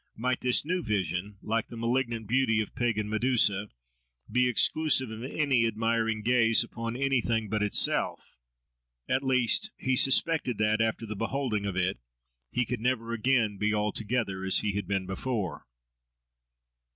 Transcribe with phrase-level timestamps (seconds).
[0.17, 3.69] Might this new vision, like the malignant beauty of pagan Medusa,
[4.31, 8.35] be exclusive of any admiring gaze upon anything but itself?
[9.07, 11.99] At least he suspected that, after the beholding of it,
[12.49, 15.67] he could never again be altogether as he had been before.